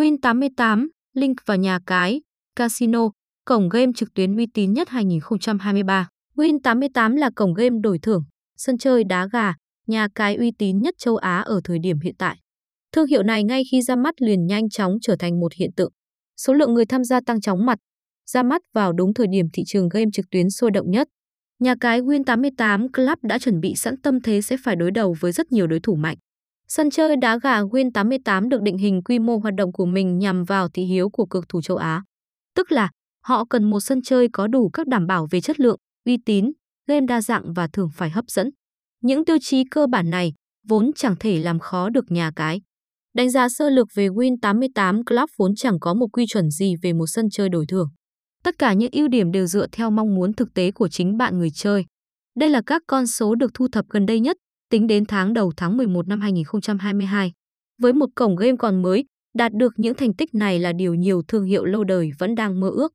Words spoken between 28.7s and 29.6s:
hình quy mô hoạt